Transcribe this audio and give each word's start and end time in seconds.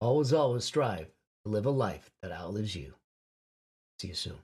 always, 0.00 0.32
always 0.32 0.64
strive 0.64 1.06
to 1.44 1.50
live 1.50 1.66
a 1.66 1.70
life 1.70 2.10
that 2.22 2.32
outlives 2.32 2.74
you. 2.74 2.94
See 3.98 4.08
you 4.08 4.14
soon. 4.14 4.38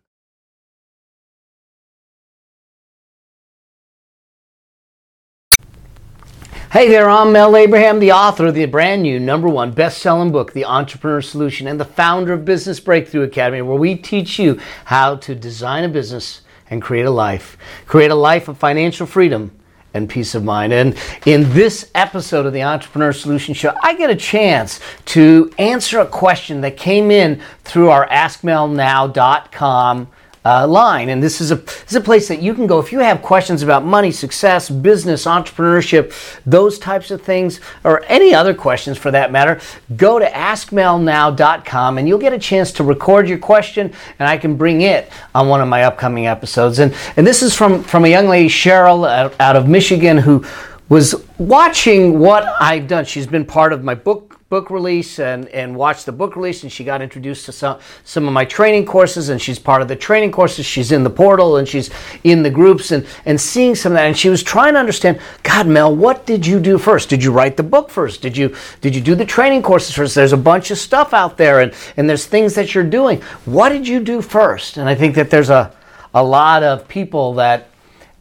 Hey 6.73 6.89
there, 6.89 7.09
I'm 7.09 7.33
Mel 7.33 7.57
Abraham, 7.57 8.01
the 8.01 8.13
author 8.13 8.47
of 8.47 8.55
the 8.55 8.67
brand 8.67 9.03
new 9.03 9.19
number 9.19 9.48
one 9.48 9.71
best 9.71 9.98
selling 9.98 10.31
book, 10.31 10.53
The 10.53 10.67
Entrepreneur 10.67 11.23
Solution, 11.23 11.67
and 11.67 11.81
the 11.81 11.87
founder 11.87 12.35
of 12.35 12.45
Business 12.45 12.81
Breakthrough 12.81 13.23
Academy, 13.23 13.63
where 13.63 13.79
we 13.79 13.97
teach 13.97 14.39
you 14.39 14.61
how 14.85 15.17
to 15.17 15.35
design 15.35 15.85
a 15.85 15.89
business 15.89 16.43
and 16.69 16.83
create 16.83 17.07
a 17.07 17.11
life. 17.11 17.57
Create 17.86 18.11
a 18.11 18.17
life 18.17 18.48
of 18.48 18.59
financial 18.59 19.07
freedom 19.07 19.55
and 19.96 20.08
peace 20.08 20.34
of 20.34 20.45
mind. 20.45 20.73
And 20.73 20.96
in 21.24 21.52
this 21.52 21.90
episode 21.95 22.46
of 22.46 22.52
the 22.52 22.62
Entrepreneur 22.62 23.12
Solution 23.12 23.55
Show, 23.55 23.74
I 23.83 23.95
get 23.95 24.11
a 24.11 24.17
chance 24.17 24.80
to 25.07 25.51
answer 25.58 26.01
a 26.01 26.07
question 26.07 26.61
that 26.61 26.77
came 26.77 27.11
in 27.11 27.40
through 27.64 27.90
our 27.90 28.06
AskMelNow.com 28.08 30.08
uh, 30.46 30.67
line. 30.67 31.08
And 31.08 31.20
this 31.20 31.40
is 31.40 31.51
a 31.51 31.57
this 31.57 31.90
is 31.90 31.96
a 31.96 32.01
place 32.01 32.29
that 32.29 32.40
you 32.40 32.55
can 32.55 32.68
go 32.68 32.79
if 32.79 32.92
you 32.92 33.01
have 33.01 33.20
questions 33.20 33.62
about 33.62 33.84
money, 33.84 34.12
success, 34.12 34.70
business, 34.70 35.24
entrepreneurship, 35.24 36.12
those 36.46 36.79
types 36.79 37.11
of 37.11 37.20
things, 37.20 37.61
or 37.83 38.05
any 38.07 38.33
other 38.33 38.55
questions 38.55 38.96
for 38.96 39.11
that 39.11 39.33
matter. 39.33 39.61
Go 39.96 40.20
to 40.20 40.27
AskMelNow.com 40.27 41.98
and 41.98 42.06
you'll 42.06 42.18
get 42.18 42.33
a 42.33 42.39
chance 42.39 42.70
to 42.73 42.85
record 42.85 43.29
your 43.29 43.39
question, 43.39 43.92
and 44.20 44.29
I 44.29 44.36
can 44.36 44.56
bring 44.56 44.83
it 44.83 45.11
on 45.35 45.48
one 45.48 45.61
of 45.61 45.67
my 45.67 45.83
upcoming 45.83 46.29
episodes. 46.29 46.79
And 46.79 46.95
and 47.17 47.27
this 47.27 47.42
is 47.42 47.52
from 47.52 47.83
from 47.83 48.05
a 48.05 48.08
young 48.08 48.29
lady 48.29 48.48
Cheryl 48.48 49.08
out, 49.08 49.35
out 49.40 49.56
of 49.56 49.68
Michigan 49.68 50.17
who 50.17 50.45
was 50.89 51.17
watching 51.39 52.20
what 52.20 52.45
I've 52.61 52.86
done. 52.86 53.05
She's 53.05 53.27
been 53.27 53.45
part 53.45 53.73
of 53.73 53.83
my 53.83 53.96
book 53.96 54.36
book 54.48 54.70
release 54.70 55.18
and, 55.18 55.48
and 55.48 55.74
watched 55.74 56.07
the 56.07 56.12
book 56.12 56.36
release 56.36 56.62
and 56.62 56.70
she 56.70 56.84
got 56.84 57.02
introduced 57.02 57.46
to 57.46 57.52
some, 57.52 57.80
some 58.05 58.29
of 58.29 58.33
my 58.33 58.45
training 58.45 58.86
courses 58.86 59.29
and 59.29 59.42
she's 59.42 59.58
part 59.58 59.83
of 59.83 59.89
the 59.89 59.96
training 59.96 60.30
courses. 60.30 60.64
She's 60.64 60.92
in 60.92 61.02
the 61.02 61.11
portal 61.11 61.57
and 61.57 61.67
she's 61.67 61.90
in 62.23 62.45
the 62.45 62.51
groups 62.51 62.92
and, 62.92 63.05
and 63.24 63.40
seeing 63.40 63.74
some 63.74 63.92
of 63.92 63.96
that. 63.96 64.06
And 64.06 64.17
she 64.17 64.29
was 64.29 64.45
trying 64.45 64.74
to 64.74 64.79
understand 64.79 65.18
god 65.42 65.67
mel 65.67 65.96
what 65.96 66.27
did 66.27 66.46
you 66.46 66.61
do 66.61 66.79
first? 66.79 67.08
Did 67.08 67.24
you 67.24 67.33
write 67.33 67.56
the 67.56 67.64
book 67.64 67.90
first? 67.90 68.23
Did 68.23 68.36
you 68.36 68.55
did 68.80 68.95
you 68.95 69.01
do 69.01 69.17
the 69.17 69.24
training 69.24 69.62
courses 69.62 69.96
first? 69.96 70.14
There's 70.14 70.33
a 70.33 70.36
bunch 70.36 70.70
of 70.70 70.79
stuff 70.79 71.12
out 71.12 71.36
there 71.36 71.61
and, 71.61 71.74
and 71.96 72.08
there's 72.08 72.27
things 72.27 72.55
that 72.55 72.73
you're 72.73 72.85
doing. 72.85 73.20
What 73.46 73.70
did 73.70 73.89
you 73.89 73.98
do 73.98 74.23
first? 74.23 74.77
And 74.77 74.89
i 74.89 74.95
think 74.95 75.17
that 75.17 75.29
there's 75.29 75.51
a, 75.51 75.73
a 76.14 76.23
lot 76.23 76.62
of 76.62 76.86
people 76.86 77.35
that 77.35 77.68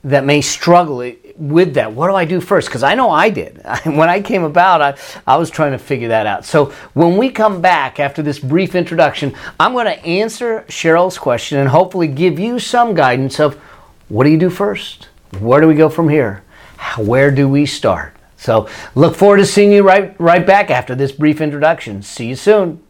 that 0.03 0.25
may 0.25 0.41
struggle 0.41 1.01
with 1.37 1.73
that. 1.73 1.91
What 1.93 2.07
do 2.07 2.15
I 2.15 2.25
do 2.25 2.39
first? 2.39 2.67
Because 2.67 2.83
I 2.83 2.95
know 2.95 3.09
I 3.09 3.29
did. 3.29 3.61
when 3.83 4.09
I 4.09 4.21
came 4.21 4.43
about, 4.43 4.81
I, 4.81 4.97
I 5.27 5.37
was 5.37 5.49
trying 5.49 5.73
to 5.73 5.77
figure 5.77 6.09
that 6.09 6.25
out. 6.25 6.45
So 6.45 6.73
when 6.93 7.17
we 7.17 7.29
come 7.29 7.61
back 7.61 7.99
after 7.99 8.21
this 8.21 8.39
brief 8.39 8.75
introduction, 8.75 9.35
I'm 9.59 9.73
going 9.73 9.85
to 9.85 10.05
answer 10.05 10.65
Cheryl's 10.67 11.17
question 11.17 11.59
and 11.59 11.69
hopefully 11.69 12.07
give 12.07 12.39
you 12.39 12.59
some 12.59 12.93
guidance 12.93 13.39
of 13.39 13.55
what 14.09 14.23
do 14.23 14.29
you 14.29 14.37
do 14.37 14.49
first? 14.49 15.09
Where 15.39 15.59
do 15.59 15.67
we 15.67 15.75
go 15.75 15.89
from 15.89 16.09
here? 16.09 16.43
Where 16.97 17.31
do 17.31 17.49
we 17.49 17.65
start? 17.65 18.13
So 18.37 18.69
look 18.93 19.15
forward 19.15 19.37
to 19.37 19.45
seeing 19.45 19.71
you 19.71 19.83
right, 19.83 20.15
right 20.19 20.45
back 20.45 20.69
after 20.69 20.93
this 20.93 21.11
brief 21.11 21.41
introduction. 21.41 22.01
See 22.03 22.27
you 22.27 22.35
soon. 22.35 22.81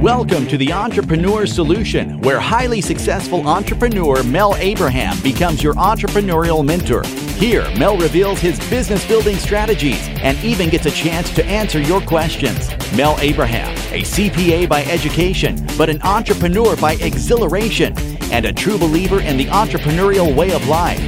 Welcome 0.00 0.46
to 0.46 0.56
the 0.56 0.72
Entrepreneur 0.72 1.44
Solution, 1.44 2.22
where 2.22 2.40
highly 2.40 2.80
successful 2.80 3.46
entrepreneur 3.46 4.22
Mel 4.22 4.56
Abraham 4.56 5.20
becomes 5.20 5.62
your 5.62 5.74
entrepreneurial 5.74 6.64
mentor. 6.64 7.04
Here, 7.36 7.70
Mel 7.76 7.98
reveals 7.98 8.40
his 8.40 8.58
business 8.70 9.06
building 9.06 9.36
strategies 9.36 10.08
and 10.22 10.42
even 10.42 10.70
gets 10.70 10.86
a 10.86 10.90
chance 10.90 11.28
to 11.34 11.44
answer 11.44 11.82
your 11.82 12.00
questions. 12.00 12.70
Mel 12.96 13.14
Abraham, 13.20 13.76
a 13.92 14.00
CPA 14.00 14.70
by 14.70 14.84
education, 14.84 15.66
but 15.76 15.90
an 15.90 16.00
entrepreneur 16.00 16.76
by 16.76 16.94
exhilaration, 16.94 17.92
and 18.32 18.46
a 18.46 18.54
true 18.54 18.78
believer 18.78 19.20
in 19.20 19.36
the 19.36 19.48
entrepreneurial 19.48 20.34
way 20.34 20.52
of 20.52 20.66
life. 20.66 20.98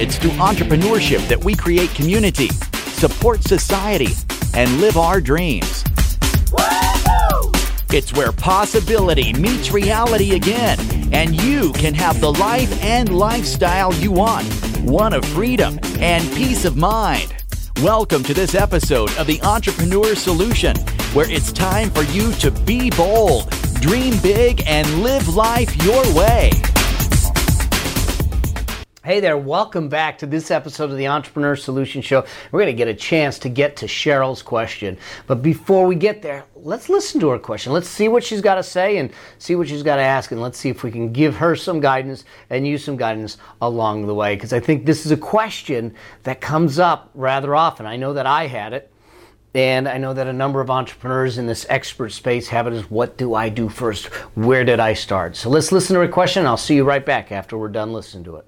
It's 0.00 0.16
through 0.16 0.30
entrepreneurship 0.30 1.28
that 1.28 1.44
we 1.44 1.54
create 1.54 1.90
community, 1.90 2.48
support 2.48 3.42
society, 3.42 4.14
and 4.54 4.80
live 4.80 4.96
our 4.96 5.20
dreams. 5.20 5.84
It's 7.92 8.12
where 8.12 8.30
possibility 8.30 9.32
meets 9.32 9.72
reality 9.72 10.36
again, 10.36 10.78
and 11.12 11.34
you 11.42 11.72
can 11.72 11.92
have 11.94 12.20
the 12.20 12.32
life 12.32 12.84
and 12.84 13.12
lifestyle 13.12 13.92
you 13.94 14.12
want 14.12 14.46
one 14.82 15.12
of 15.12 15.24
freedom 15.24 15.80
and 15.98 16.22
peace 16.36 16.64
of 16.64 16.76
mind. 16.76 17.34
Welcome 17.82 18.22
to 18.24 18.32
this 18.32 18.54
episode 18.54 19.12
of 19.18 19.26
The 19.26 19.42
Entrepreneur 19.42 20.14
Solution, 20.14 20.76
where 21.14 21.28
it's 21.28 21.50
time 21.50 21.90
for 21.90 22.04
you 22.04 22.30
to 22.34 22.52
be 22.52 22.90
bold, 22.90 23.50
dream 23.80 24.14
big, 24.22 24.62
and 24.68 25.02
live 25.02 25.26
life 25.34 25.74
your 25.82 26.04
way. 26.14 26.52
Hey 29.10 29.18
there, 29.18 29.36
welcome 29.36 29.88
back 29.88 30.18
to 30.18 30.26
this 30.26 30.52
episode 30.52 30.92
of 30.92 30.96
the 30.96 31.08
Entrepreneur 31.08 31.56
Solution 31.56 32.00
Show. 32.00 32.24
We're 32.52 32.60
going 32.60 32.72
to 32.72 32.78
get 32.78 32.86
a 32.86 32.94
chance 32.94 33.40
to 33.40 33.48
get 33.48 33.74
to 33.78 33.86
Cheryl's 33.86 34.40
question. 34.40 34.96
But 35.26 35.42
before 35.42 35.84
we 35.84 35.96
get 35.96 36.22
there, 36.22 36.44
let's 36.54 36.88
listen 36.88 37.20
to 37.22 37.30
her 37.30 37.38
question. 37.40 37.72
Let's 37.72 37.88
see 37.88 38.06
what 38.06 38.22
she's 38.22 38.40
got 38.40 38.54
to 38.54 38.62
say 38.62 38.98
and 38.98 39.10
see 39.38 39.56
what 39.56 39.66
she's 39.66 39.82
got 39.82 39.96
to 39.96 40.02
ask. 40.02 40.30
And 40.30 40.40
let's 40.40 40.58
see 40.58 40.68
if 40.68 40.84
we 40.84 40.92
can 40.92 41.12
give 41.12 41.34
her 41.34 41.56
some 41.56 41.80
guidance 41.80 42.24
and 42.50 42.64
use 42.64 42.84
some 42.84 42.96
guidance 42.96 43.36
along 43.60 44.06
the 44.06 44.14
way. 44.14 44.36
Because 44.36 44.52
I 44.52 44.60
think 44.60 44.86
this 44.86 45.04
is 45.04 45.10
a 45.10 45.16
question 45.16 45.92
that 46.22 46.40
comes 46.40 46.78
up 46.78 47.10
rather 47.14 47.56
often. 47.56 47.86
I 47.86 47.96
know 47.96 48.12
that 48.12 48.26
I 48.26 48.46
had 48.46 48.72
it. 48.74 48.92
And 49.56 49.88
I 49.88 49.98
know 49.98 50.14
that 50.14 50.28
a 50.28 50.32
number 50.32 50.60
of 50.60 50.70
entrepreneurs 50.70 51.36
in 51.36 51.48
this 51.48 51.66
expert 51.68 52.10
space 52.10 52.46
have 52.50 52.68
it 52.68 52.74
as 52.74 52.88
what 52.88 53.18
do 53.18 53.34
I 53.34 53.48
do 53.48 53.68
first? 53.68 54.06
Where 54.36 54.64
did 54.64 54.78
I 54.78 54.92
start? 54.92 55.34
So 55.34 55.50
let's 55.50 55.72
listen 55.72 55.94
to 55.94 56.00
her 56.00 56.06
question. 56.06 56.46
I'll 56.46 56.56
see 56.56 56.76
you 56.76 56.84
right 56.84 57.04
back 57.04 57.32
after 57.32 57.58
we're 57.58 57.70
done 57.70 57.92
listening 57.92 58.22
to 58.22 58.36
it. 58.36 58.46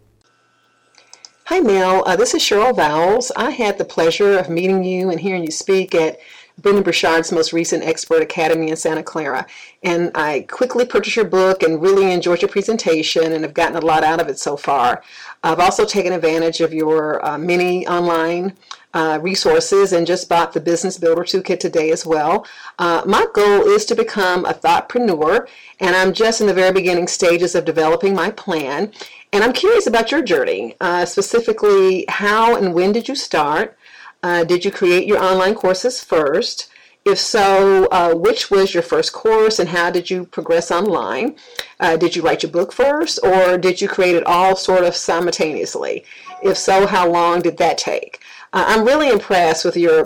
Hi, 1.53 1.61
Mel. 1.61 2.03
Uh, 2.07 2.17
this 2.17 2.33
is 2.33 2.41
Cheryl 2.41 2.73
Vowles. 2.73 3.31
I 3.37 3.51
had 3.51 3.77
the 3.77 3.85
pleasure 3.85 4.39
of 4.39 4.49
meeting 4.49 4.83
you 4.83 5.11
and 5.11 5.21
hearing 5.21 5.45
you 5.45 5.51
speak 5.51 5.95
at 5.95 6.19
Brendon 6.57 6.83
Burchard's 6.83 7.31
most 7.31 7.53
recent 7.53 7.85
Expert 7.85 8.23
Academy 8.23 8.71
in 8.71 8.77
Santa 8.77 9.03
Clara. 9.03 9.47
And 9.83 10.11
I 10.15 10.47
quickly 10.49 10.87
purchased 10.87 11.17
your 11.17 11.27
book 11.27 11.63
and 11.63 11.83
really 11.83 12.11
enjoyed 12.11 12.41
your 12.41 12.49
presentation 12.49 13.33
and 13.33 13.45
have 13.45 13.53
gotten 13.53 13.77
a 13.77 13.85
lot 13.85 14.03
out 14.03 14.19
of 14.19 14.29
it 14.29 14.39
so 14.39 14.57
far. 14.57 15.03
I've 15.45 15.61
also 15.61 15.85
taken 15.85 16.15
advantage 16.15 16.63
of 16.63 16.73
your 16.73 17.23
uh, 17.23 17.37
many 17.37 17.87
online 17.87 18.57
uh, 18.95 19.19
resources 19.23 19.93
and 19.93 20.07
just 20.07 20.29
bought 20.29 20.53
the 20.53 20.61
Business 20.61 20.99
Builder 20.99 21.23
Toolkit 21.23 21.61
today 21.61 21.91
as 21.91 22.05
well. 22.05 22.47
Uh, 22.79 23.03
my 23.07 23.27
goal 23.33 23.63
is 23.63 23.85
to 23.87 23.95
become 23.95 24.45
a 24.45 24.53
thoughtpreneur, 24.53 25.47
and 25.81 25.97
I'm 25.97 26.13
just 26.13 26.41
in 26.41 26.47
the 26.47 26.55
very 26.55 26.73
beginning 26.73 27.09
stages 27.09 27.55
of 27.55 27.65
developing 27.65 28.15
my 28.15 28.31
plan. 28.31 28.93
And 29.33 29.43
I'm 29.43 29.53
curious 29.53 29.87
about 29.87 30.11
your 30.11 30.23
journey, 30.23 30.77
uh, 30.81 31.07
specifically 31.07 32.05
how 32.09 32.57
and 32.57 32.75
when 32.75 32.93
did 32.93 33.09
you 33.09 33.15
start? 33.15 33.79
Uh, 34.23 34.45
did 34.45 34.65
you 34.65 34.71
create 34.71 35.07
your 35.07 35.23
online 35.23 35.55
courses 35.55 36.03
first? 36.03 36.69
If 37.05 37.19
so, 37.19 37.89
uh, 37.91 38.15
which 38.15 38.49
was 38.49 38.75
your 38.75 38.83
first 38.85 39.13
course 39.13 39.59
and 39.59 39.69
how 39.69 39.91
did 39.91 40.09
you 40.09 40.25
progress 40.25 40.71
online? 40.71 41.35
Uh, 41.81 41.97
did 41.97 42.15
you 42.15 42.23
write 42.23 42.45
your 42.45 42.53
book 42.53 42.73
first 42.73 43.19
or 43.25 43.59
did 43.59 43.81
you 43.81 43.89
create 43.89 44.15
it 44.15 44.25
all 44.25 44.55
sort 44.55 44.85
of 44.85 44.95
simultaneously? 44.95 46.05
If 46.45 46.57
so, 46.57 46.87
how 46.87 47.11
long 47.11 47.41
did 47.41 47.57
that 47.57 47.79
take? 47.79 48.21
I'm 48.53 48.85
really 48.85 49.09
impressed 49.09 49.65
with 49.65 49.77
your 49.77 50.05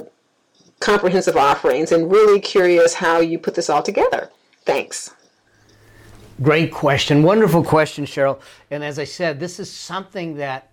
comprehensive 0.80 1.36
offerings 1.36 1.90
and 1.92 2.10
really 2.10 2.40
curious 2.40 2.94
how 2.94 3.20
you 3.20 3.38
put 3.38 3.54
this 3.54 3.68
all 3.68 3.82
together. 3.82 4.30
Thanks. 4.64 5.14
Great 6.42 6.70
question. 6.70 7.22
Wonderful 7.22 7.64
question, 7.64 8.04
Cheryl. 8.04 8.40
And 8.70 8.84
as 8.84 8.98
I 8.98 9.04
said, 9.04 9.40
this 9.40 9.58
is 9.58 9.70
something 9.70 10.36
that 10.36 10.70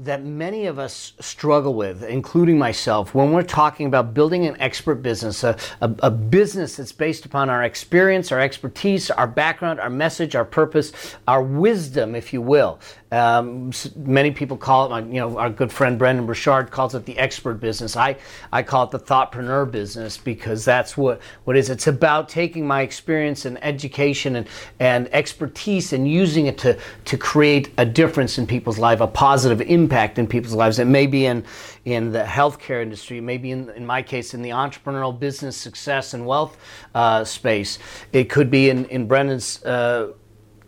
that 0.00 0.24
many 0.24 0.66
of 0.66 0.76
us 0.76 1.12
struggle 1.20 1.72
with, 1.74 2.02
including 2.02 2.58
myself, 2.58 3.14
when 3.14 3.30
we're 3.30 3.42
talking 3.42 3.86
about 3.86 4.12
building 4.12 4.44
an 4.44 4.56
expert 4.60 4.96
business, 4.96 5.44
a, 5.44 5.56
a, 5.80 5.94
a, 6.00 6.10
business 6.10 6.76
that's 6.76 6.90
based 6.90 7.24
upon 7.24 7.48
our 7.48 7.62
experience, 7.62 8.32
our 8.32 8.40
expertise, 8.40 9.08
our 9.12 9.28
background, 9.28 9.78
our 9.78 9.90
message, 9.90 10.34
our 10.34 10.44
purpose, 10.44 10.92
our 11.28 11.40
wisdom, 11.40 12.16
if 12.16 12.32
you 12.32 12.42
will. 12.42 12.80
Um, 13.14 13.70
many 13.94 14.32
people 14.32 14.56
call 14.56 14.92
it, 14.92 15.06
you 15.06 15.20
know, 15.20 15.38
our 15.38 15.48
good 15.48 15.70
friend 15.70 15.96
Brendon 15.96 16.26
Burchard 16.26 16.72
calls 16.72 16.96
it 16.96 17.04
the 17.04 17.16
expert 17.16 17.60
business. 17.60 17.96
I, 17.96 18.16
I 18.52 18.64
call 18.64 18.84
it 18.84 18.90
the 18.90 18.98
thoughtpreneur 18.98 19.70
business 19.70 20.16
because 20.16 20.64
that's 20.64 20.96
what, 20.96 21.20
what 21.44 21.56
is. 21.56 21.70
It's 21.70 21.86
about 21.86 22.28
taking 22.28 22.66
my 22.66 22.82
experience 22.82 23.44
and 23.44 23.62
education 23.62 24.34
and, 24.34 24.48
and 24.80 25.08
expertise 25.14 25.92
and 25.92 26.10
using 26.10 26.46
it 26.46 26.58
to, 26.58 26.76
to 27.04 27.16
create 27.16 27.70
a 27.78 27.86
difference 27.86 28.36
in 28.38 28.48
people's 28.48 28.78
life, 28.78 29.00
a 29.00 29.06
positive 29.06 29.60
impact 29.60 30.18
in 30.18 30.26
people's 30.26 30.54
lives. 30.54 30.80
It 30.80 30.86
may 30.86 31.06
be 31.06 31.26
in, 31.26 31.44
in 31.84 32.10
the 32.10 32.24
healthcare 32.24 32.82
industry, 32.82 33.20
maybe 33.20 33.52
in, 33.52 33.70
in 33.70 33.86
my 33.86 34.02
case, 34.02 34.34
in 34.34 34.42
the 34.42 34.50
entrepreneurial 34.50 35.16
business 35.16 35.56
success 35.56 36.14
and 36.14 36.26
wealth 36.26 36.56
uh, 36.96 37.22
space. 37.22 37.78
It 38.12 38.28
could 38.28 38.50
be 38.50 38.70
in, 38.70 38.86
in 38.86 39.06
Brendon's 39.06 39.62
uh, 39.64 40.14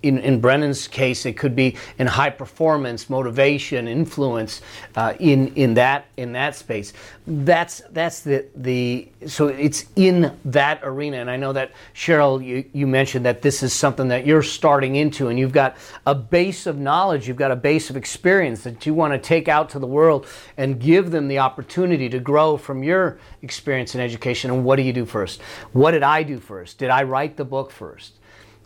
in, 0.06 0.18
in 0.18 0.40
Brendon's 0.40 0.88
case, 0.88 1.26
it 1.26 1.36
could 1.36 1.56
be 1.56 1.76
in 1.98 2.06
high 2.06 2.30
performance, 2.30 3.10
motivation, 3.10 3.88
influence 3.88 4.62
uh, 4.94 5.14
in 5.18 5.54
in 5.54 5.74
that 5.74 6.06
in 6.16 6.32
that 6.32 6.54
space. 6.54 6.92
That's 7.26 7.82
that's 7.90 8.20
the 8.20 8.46
the 8.54 9.08
so 9.26 9.48
it's 9.48 9.86
in 9.96 10.36
that 10.44 10.80
arena. 10.82 11.18
And 11.18 11.30
I 11.30 11.36
know 11.36 11.52
that 11.52 11.72
Cheryl, 11.94 12.44
you, 12.44 12.64
you 12.72 12.86
mentioned 12.86 13.24
that 13.26 13.42
this 13.42 13.62
is 13.62 13.72
something 13.72 14.08
that 14.08 14.26
you're 14.26 14.42
starting 14.42 14.96
into, 14.96 15.28
and 15.28 15.38
you've 15.38 15.52
got 15.52 15.76
a 16.06 16.14
base 16.14 16.66
of 16.66 16.78
knowledge, 16.78 17.26
you've 17.26 17.36
got 17.36 17.50
a 17.50 17.56
base 17.56 17.90
of 17.90 17.96
experience 17.96 18.62
that 18.62 18.86
you 18.86 18.94
want 18.94 19.12
to 19.12 19.18
take 19.18 19.48
out 19.48 19.70
to 19.70 19.78
the 19.78 19.86
world 19.86 20.26
and 20.56 20.80
give 20.80 21.10
them 21.10 21.28
the 21.28 21.38
opportunity 21.38 22.08
to 22.08 22.20
grow 22.20 22.56
from 22.56 22.82
your 22.82 23.18
experience 23.42 23.94
in 23.94 24.00
education. 24.00 24.50
And 24.50 24.64
what 24.64 24.76
do 24.76 24.82
you 24.82 24.92
do 24.92 25.04
first? 25.04 25.40
What 25.72 25.90
did 25.92 26.02
I 26.02 26.22
do 26.22 26.38
first? 26.38 26.78
Did 26.78 26.90
I 26.90 27.02
write 27.02 27.36
the 27.36 27.44
book 27.44 27.70
first? 27.70 28.12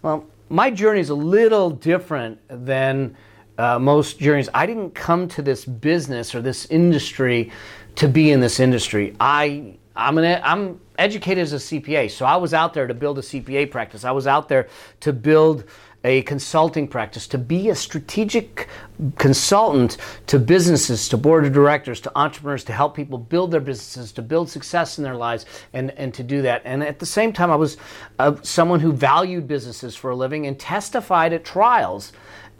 Well, 0.02 0.26
my 0.50 0.70
journey 0.70 1.00
is 1.00 1.10
a 1.10 1.14
little 1.14 1.70
different 1.70 2.40
than 2.48 3.16
uh, 3.56 3.78
most 3.78 4.18
journeys. 4.18 4.48
I 4.52 4.66
didn't 4.66 4.94
come 4.94 5.28
to 5.28 5.42
this 5.42 5.64
business 5.64 6.34
or 6.34 6.42
this 6.42 6.66
industry 6.66 7.52
to 7.94 8.08
be 8.08 8.32
in 8.32 8.40
this 8.40 8.58
industry. 8.58 9.14
I 9.20 9.78
I'm 10.00 10.18
an 10.18 10.40
I'm 10.42 10.80
educated 10.98 11.42
as 11.42 11.52
a 11.52 11.56
CPA, 11.56 12.10
so 12.10 12.24
I 12.24 12.36
was 12.36 12.54
out 12.54 12.74
there 12.74 12.86
to 12.86 12.94
build 12.94 13.18
a 13.18 13.22
CPA 13.22 13.70
practice. 13.70 14.04
I 14.04 14.10
was 14.10 14.26
out 14.26 14.48
there 14.48 14.68
to 15.00 15.12
build 15.12 15.64
a 16.02 16.22
consulting 16.22 16.88
practice, 16.88 17.26
to 17.28 17.36
be 17.36 17.68
a 17.68 17.74
strategic 17.74 18.68
consultant 19.18 19.98
to 20.26 20.38
businesses, 20.38 21.10
to 21.10 21.18
board 21.18 21.44
of 21.44 21.52
directors, 21.52 22.00
to 22.00 22.18
entrepreneurs, 22.18 22.64
to 22.64 22.72
help 22.72 22.96
people 22.96 23.18
build 23.18 23.50
their 23.50 23.60
businesses, 23.60 24.10
to 24.12 24.22
build 24.22 24.48
success 24.48 24.96
in 24.96 25.04
their 25.04 25.16
lives, 25.16 25.44
and, 25.74 25.90
and 25.92 26.14
to 26.14 26.22
do 26.22 26.40
that. 26.40 26.62
And 26.64 26.82
at 26.82 27.00
the 27.00 27.06
same 27.06 27.34
time, 27.34 27.50
I 27.50 27.56
was 27.56 27.76
uh, 28.18 28.36
someone 28.42 28.80
who 28.80 28.92
valued 28.92 29.46
businesses 29.46 29.94
for 29.94 30.10
a 30.10 30.16
living 30.16 30.46
and 30.46 30.58
testified 30.58 31.34
at 31.34 31.44
trials 31.44 32.12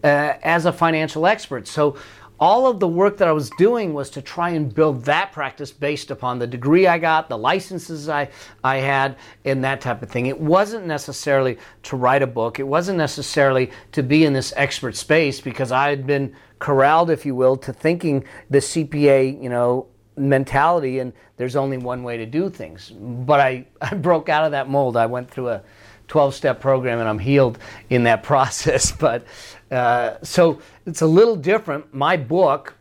uh, 0.05 0.35
as 0.43 0.67
a 0.67 0.73
financial 0.73 1.27
expert. 1.27 1.67
So 1.67 1.97
all 2.41 2.67
of 2.67 2.81
the 2.81 2.89
work 2.89 3.19
that 3.19 3.29
I 3.29 3.33
was 3.33 3.51
doing 3.51 3.93
was 3.93 4.09
to 4.11 4.23
try 4.23 4.51
and 4.51 4.75
build 4.75 5.05
that 5.05 5.31
practice 5.31 5.71
based 5.71 6.11
upon 6.11 6.39
the 6.39 6.47
degree 6.47 6.87
I 6.87 6.99
got, 6.99 7.29
the 7.29 7.37
licenses 7.37 8.09
I, 8.09 8.31
I 8.65 8.79
had, 8.79 9.17
and 9.45 9.63
that 9.63 9.83
type 9.83 10.03
of 10.03 10.09
thing. 10.09 10.27
It 10.27 10.41
wasn't 10.41 10.87
necessarily 10.87 11.59
to 11.85 11.97
write 11.97 12.23
a 12.23 12.27
book, 12.27 12.59
it 12.59 12.67
wasn't 12.67 12.97
necessarily 12.97 13.71
to 13.93 14.03
be 14.03 14.25
in 14.25 14.33
this 14.33 14.55
expert 14.57 14.97
space 14.97 15.41
because 15.41 15.71
I 15.71 15.91
had 15.91 16.07
been 16.07 16.35
corralled, 16.59 17.11
if 17.11 17.27
you 17.27 17.35
will, 17.35 17.57
to 17.59 17.73
thinking 17.73 18.25
the 18.49 18.59
CPA, 18.59 19.43
you 19.43 19.51
know, 19.51 19.87
mentality 20.17 20.99
and 20.99 21.13
there's 21.37 21.57
only 21.57 21.79
one 21.79 22.03
way 22.03 22.17
to 22.17 22.27
do 22.27 22.49
things. 22.51 22.91
But 22.91 23.41
I, 23.41 23.67
I 23.83 23.95
broke 23.95 24.31
out 24.31 24.45
of 24.45 24.53
that 24.53 24.69
mold. 24.69 24.97
I 24.97 25.07
went 25.07 25.31
through 25.31 25.49
a 25.51 25.63
12 26.11 26.35
step 26.35 26.61
program 26.61 26.99
and 26.99 27.09
I'm 27.09 27.21
healed 27.21 27.59
in 27.89 28.03
that 28.03 28.23
process. 28.31 28.93
But 28.93 29.25
uh, 29.71 30.17
so 30.23 30.61
it's 30.85 31.01
a 31.01 31.07
little 31.07 31.37
different. 31.37 31.95
My 31.95 32.17
book, 32.17 32.75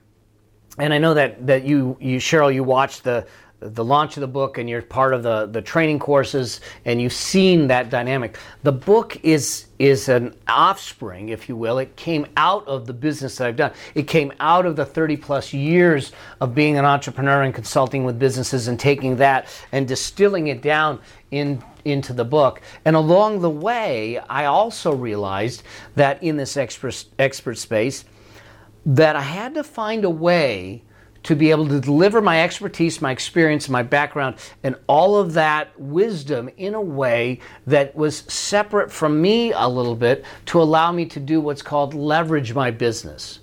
and 0.78 0.94
I 0.94 0.98
know 0.98 1.14
that, 1.14 1.46
that 1.48 1.64
you, 1.64 1.96
you, 2.02 2.18
Cheryl, 2.18 2.54
you 2.54 2.64
watched 2.64 3.04
the, 3.04 3.28
the 3.60 3.84
launch 3.84 4.16
of 4.16 4.22
the 4.22 4.28
book 4.28 4.58
and 4.58 4.70
you're 4.70 4.82
part 4.82 5.14
of 5.14 5.24
the, 5.24 5.46
the 5.48 5.62
training 5.62 6.00
courses 6.00 6.62
and 6.86 7.02
you've 7.02 7.14
seen 7.14 7.68
that 7.68 7.90
dynamic. 7.90 8.38
The 8.64 8.72
book 8.72 9.20
is 9.24 9.66
is 9.80 10.10
an 10.10 10.36
offspring, 10.50 11.30
if 11.30 11.48
you 11.48 11.56
will. 11.56 11.78
It 11.78 11.96
came 11.96 12.26
out 12.36 12.68
of 12.68 12.86
the 12.86 12.92
business 12.94 13.38
that 13.38 13.48
I've 13.48 13.56
done. 13.56 13.72
It 13.96 14.08
came 14.08 14.34
out 14.42 14.66
of 14.66 14.76
the 14.76 14.86
30 14.86 15.16
plus 15.16 15.54
years 15.54 16.12
of 16.42 16.54
being 16.54 16.78
an 16.78 16.84
entrepreneur 16.84 17.44
and 17.44 17.54
consulting 17.54 18.04
with 18.04 18.20
businesses 18.20 18.68
and 18.68 18.78
taking 18.78 19.16
that 19.18 19.48
and 19.72 19.88
distilling 19.88 20.48
it 20.48 20.62
down 20.62 21.00
in 21.32 21.64
into 21.86 22.14
the 22.14 22.26
book. 22.26 22.62
And 22.84 22.96
along 22.96 23.40
the 23.40 23.50
way, 23.50 24.20
I 24.20 24.46
also 24.46 24.94
realized 24.94 25.64
that 25.96 26.22
in 26.22 26.36
this 26.36 26.58
expert, 26.58 27.06
expert 27.18 27.58
space, 27.58 28.04
that 28.86 29.16
I 29.16 29.22
had 29.22 29.54
to 29.56 29.64
find 29.64 30.04
a 30.04 30.10
way 30.10 30.84
to 31.24 31.36
be 31.36 31.52
able 31.52 31.68
to 31.68 31.80
deliver 31.80 32.22
my 32.22 32.44
expertise, 32.44 33.02
my 33.02 33.12
experience, 33.12 33.70
my 33.70 33.84
background, 33.84 34.36
and 34.64 34.76
all 34.88 35.18
of 35.18 35.34
that 35.34 35.78
wisdom 35.80 36.50
in 36.58 36.74
a 36.74 36.82
way 36.82 37.40
that 37.68 37.96
was 37.96 38.20
separate 38.20 38.92
from 38.92 39.22
me 39.22 39.52
a 39.52 39.68
little 39.68 39.96
bit 39.96 40.26
to 40.48 40.62
allow 40.62 40.92
me 40.92 41.06
to 41.06 41.20
do 41.20 41.42
what's 41.42 41.62
called 41.62 41.94
leverage 41.94 42.54
my 42.54 42.72
business. 42.72 43.40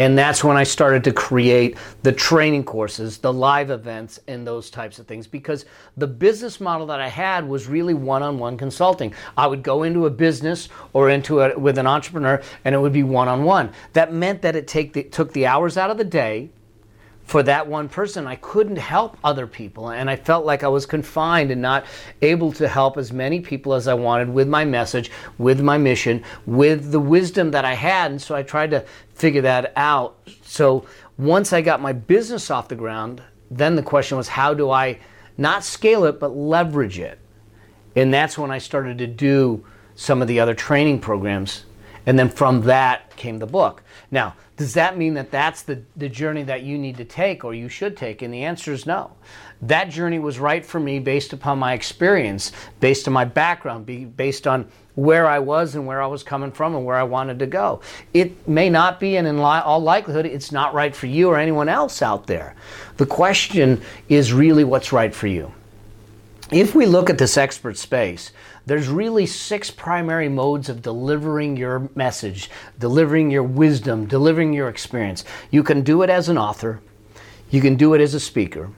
And 0.00 0.16
that's 0.16 0.42
when 0.42 0.56
I 0.56 0.62
started 0.62 1.04
to 1.04 1.12
create 1.12 1.76
the 2.04 2.12
training 2.12 2.64
courses, 2.64 3.18
the 3.18 3.30
live 3.30 3.70
events, 3.70 4.18
and 4.28 4.46
those 4.46 4.70
types 4.70 4.98
of 4.98 5.06
things 5.06 5.26
because 5.26 5.66
the 5.98 6.06
business 6.06 6.58
model 6.58 6.86
that 6.86 7.00
I 7.00 7.08
had 7.08 7.46
was 7.46 7.66
really 7.66 7.92
one 7.92 8.22
on 8.22 8.38
one 8.38 8.56
consulting. 8.56 9.12
I 9.36 9.46
would 9.46 9.62
go 9.62 9.82
into 9.82 10.06
a 10.06 10.10
business 10.10 10.70
or 10.94 11.10
into 11.10 11.40
it 11.40 11.60
with 11.60 11.76
an 11.76 11.86
entrepreneur 11.86 12.40
and 12.64 12.74
it 12.74 12.78
would 12.78 12.94
be 12.94 13.02
one 13.02 13.28
on 13.28 13.44
one. 13.44 13.72
That 13.92 14.10
meant 14.10 14.40
that 14.40 14.56
it 14.56 14.66
take 14.66 14.94
the, 14.94 15.02
took 15.02 15.34
the 15.34 15.44
hours 15.44 15.76
out 15.76 15.90
of 15.90 15.98
the 15.98 16.04
day 16.04 16.48
for 17.30 17.44
that 17.44 17.68
one 17.68 17.88
person. 17.88 18.26
I 18.26 18.34
couldn't 18.34 18.74
help 18.74 19.16
other 19.22 19.46
people, 19.46 19.90
and 19.90 20.10
I 20.10 20.16
felt 20.16 20.44
like 20.44 20.64
I 20.64 20.68
was 20.68 20.84
confined 20.84 21.52
and 21.52 21.62
not 21.62 21.84
able 22.22 22.50
to 22.54 22.66
help 22.66 22.96
as 22.96 23.12
many 23.12 23.38
people 23.38 23.72
as 23.72 23.86
I 23.86 23.94
wanted 23.94 24.30
with 24.30 24.48
my 24.48 24.64
message, 24.64 25.12
with 25.38 25.60
my 25.60 25.78
mission, 25.78 26.24
with 26.44 26.90
the 26.90 26.98
wisdom 26.98 27.52
that 27.52 27.64
I 27.64 27.74
had. 27.74 28.10
And 28.10 28.20
so 28.20 28.34
I 28.34 28.42
tried 28.42 28.72
to 28.72 28.84
figure 29.14 29.42
that 29.42 29.72
out. 29.76 30.18
So 30.42 30.84
once 31.18 31.52
I 31.52 31.62
got 31.62 31.80
my 31.80 31.92
business 31.92 32.50
off 32.50 32.66
the 32.66 32.74
ground, 32.74 33.22
then 33.48 33.76
the 33.76 33.82
question 33.82 34.18
was 34.18 34.26
how 34.26 34.52
do 34.52 34.68
I 34.68 34.98
not 35.38 35.62
scale 35.62 36.06
it, 36.06 36.18
but 36.18 36.34
leverage 36.34 36.98
it? 36.98 37.20
And 37.94 38.12
that's 38.12 38.36
when 38.36 38.50
I 38.50 38.58
started 38.58 38.98
to 38.98 39.06
do 39.06 39.64
some 39.94 40.20
of 40.20 40.26
the 40.26 40.40
other 40.40 40.54
training 40.54 40.98
programs 40.98 41.64
And 42.06 42.18
then 42.18 42.28
from 42.28 42.62
that 42.62 43.14
came 43.16 43.38
the 43.38 43.46
book. 43.46 43.82
Now, 44.10 44.34
does 44.56 44.74
that 44.74 44.98
mean 44.98 45.14
that 45.14 45.30
that's 45.30 45.62
the, 45.62 45.82
the 45.96 46.08
journey 46.08 46.42
that 46.42 46.62
you 46.62 46.76
need 46.76 46.96
to 46.98 47.04
take 47.04 47.44
or 47.44 47.54
you 47.54 47.68
should 47.68 47.96
take? 47.96 48.22
And 48.22 48.32
the 48.32 48.44
answer 48.44 48.72
is 48.72 48.86
no. 48.86 49.12
That 49.62 49.90
journey 49.90 50.18
was 50.18 50.38
right 50.38 50.64
for 50.64 50.80
me 50.80 50.98
based 50.98 51.32
upon 51.32 51.58
my 51.58 51.74
experience, 51.74 52.52
based 52.80 53.06
on 53.06 53.14
my 53.14 53.24
background, 53.24 54.16
based 54.16 54.46
on 54.46 54.70
where 54.96 55.26
I 55.26 55.38
was 55.38 55.74
and 55.74 55.86
where 55.86 56.02
I 56.02 56.06
was 56.06 56.22
coming 56.22 56.50
from 56.50 56.74
and 56.74 56.84
where 56.84 56.96
I 56.96 57.02
wanted 57.04 57.38
to 57.38 57.46
go. 57.46 57.80
It 58.12 58.46
may 58.48 58.68
not 58.68 59.00
be, 59.00 59.16
and 59.16 59.26
in 59.26 59.38
all 59.38 59.80
likelihood, 59.80 60.26
it's 60.26 60.52
not 60.52 60.74
right 60.74 60.94
for 60.94 61.06
you 61.06 61.28
or 61.28 61.38
anyone 61.38 61.68
else 61.68 62.02
out 62.02 62.26
there. 62.26 62.54
The 62.96 63.06
question 63.06 63.80
is 64.08 64.32
really 64.32 64.64
what's 64.64 64.92
right 64.92 65.14
for 65.14 65.26
you. 65.26 65.52
If 66.50 66.74
we 66.74 66.84
look 66.84 67.08
at 67.08 67.18
this 67.18 67.36
expert 67.36 67.78
space, 67.78 68.32
there's 68.66 68.88
really 68.88 69.26
six 69.26 69.70
primary 69.70 70.28
modes 70.28 70.68
of 70.68 70.82
delivering 70.82 71.56
your 71.56 71.88
message, 71.94 72.50
delivering 72.78 73.30
your 73.30 73.42
wisdom, 73.42 74.06
delivering 74.06 74.52
your 74.52 74.68
experience. 74.68 75.24
You 75.50 75.62
can 75.62 75.82
do 75.82 76.02
it 76.02 76.10
as 76.10 76.28
an 76.28 76.38
author, 76.38 76.80
you 77.50 77.60
can 77.60 77.76
do 77.76 77.94
it 77.94 78.00
as 78.00 78.14
a 78.14 78.20
speaker, 78.20 78.70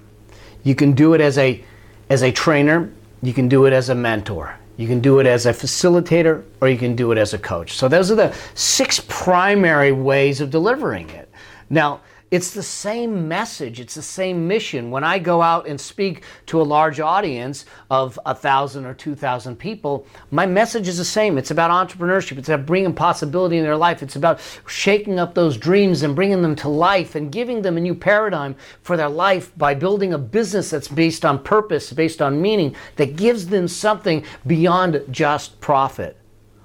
you 0.62 0.74
can 0.74 0.92
do 0.92 1.14
it 1.14 1.20
as 1.20 1.38
a 1.38 1.64
as 2.08 2.22
a 2.22 2.32
trainer, 2.32 2.92
you 3.22 3.32
can 3.32 3.48
do 3.48 3.66
it 3.66 3.72
as 3.72 3.88
a 3.88 3.94
mentor. 3.94 4.58
You 4.76 4.88
can 4.88 5.00
do 5.00 5.18
it 5.18 5.26
as 5.26 5.46
a 5.46 5.52
facilitator 5.52 6.42
or 6.60 6.68
you 6.68 6.78
can 6.78 6.96
do 6.96 7.12
it 7.12 7.18
as 7.18 7.34
a 7.34 7.38
coach. 7.38 7.74
So 7.74 7.88
those 7.88 8.10
are 8.10 8.14
the 8.14 8.34
six 8.54 9.00
primary 9.06 9.92
ways 9.92 10.40
of 10.40 10.50
delivering 10.50 11.10
it. 11.10 11.30
Now, 11.70 12.00
it's 12.32 12.52
the 12.52 12.62
same 12.62 13.28
message, 13.28 13.78
it's 13.78 13.94
the 13.94 14.00
same 14.00 14.48
mission. 14.48 14.90
When 14.90 15.04
I 15.04 15.18
go 15.18 15.42
out 15.42 15.68
and 15.68 15.78
speak 15.78 16.24
to 16.46 16.62
a 16.62 16.64
large 16.64 16.98
audience 16.98 17.66
of 17.90 18.18
a 18.24 18.34
thousand 18.34 18.86
or 18.86 18.94
two 18.94 19.14
thousand 19.14 19.56
people, 19.56 20.06
my 20.30 20.46
message 20.46 20.88
is 20.88 20.96
the 20.96 21.04
same. 21.04 21.36
It's 21.36 21.50
about 21.50 21.70
entrepreneurship, 21.70 22.38
it's 22.38 22.48
about 22.48 22.64
bringing 22.64 22.94
possibility 22.94 23.58
in 23.58 23.64
their 23.64 23.76
life, 23.76 24.02
it's 24.02 24.16
about 24.16 24.40
shaking 24.66 25.18
up 25.18 25.34
those 25.34 25.58
dreams 25.58 26.02
and 26.02 26.16
bringing 26.16 26.40
them 26.40 26.56
to 26.56 26.70
life 26.70 27.14
and 27.16 27.30
giving 27.30 27.60
them 27.60 27.76
a 27.76 27.80
new 27.80 27.94
paradigm 27.94 28.56
for 28.80 28.96
their 28.96 29.10
life 29.10 29.52
by 29.58 29.74
building 29.74 30.14
a 30.14 30.18
business 30.18 30.70
that's 30.70 30.88
based 30.88 31.26
on 31.26 31.38
purpose, 31.38 31.92
based 31.92 32.22
on 32.22 32.40
meaning, 32.40 32.74
that 32.96 33.16
gives 33.16 33.48
them 33.48 33.68
something 33.68 34.24
beyond 34.46 35.04
just 35.10 35.60
profit. 35.60 36.16